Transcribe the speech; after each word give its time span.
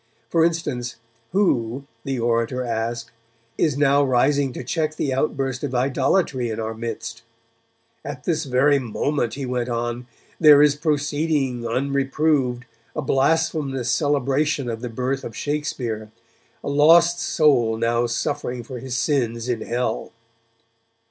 For 0.29 0.43
instance, 0.43 0.95
who, 1.31 1.85
the 2.05 2.19
orator 2.19 2.63
asked, 2.63 3.11
is 3.55 3.77
now 3.77 4.03
rising 4.03 4.51
to 4.53 4.63
check 4.63 4.95
the 4.95 5.13
outburst 5.13 5.63
of 5.63 5.75
idolatry 5.75 6.49
in 6.49 6.59
our 6.59 6.73
midst? 6.73 7.21
'At 8.03 8.23
this 8.23 8.45
very 8.45 8.79
moment,' 8.79 9.35
he 9.35 9.45
went 9.45 9.69
on, 9.69 10.07
'there 10.39 10.63
is 10.63 10.73
proceeding, 10.75 11.67
unreproved, 11.67 12.65
a 12.95 13.03
blasphemous 13.03 13.91
celebration 13.91 14.71
of 14.71 14.81
the 14.81 14.89
birth 14.89 15.23
of 15.23 15.37
Shakespeare, 15.37 16.11
a 16.63 16.67
lost 16.69 17.19
soul 17.19 17.77
now 17.77 18.07
suffering 18.07 18.63
for 18.63 18.79
his 18.79 18.97
sins 18.97 19.47
in 19.47 19.61
hell!' 19.61 20.11